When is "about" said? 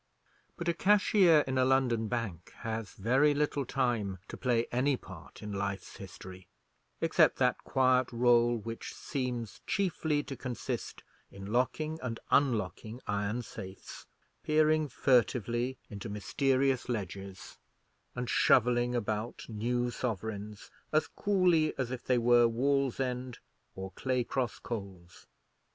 18.95-19.45